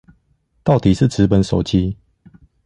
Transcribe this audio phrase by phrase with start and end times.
[0.63, 1.95] 倒底是紙本手機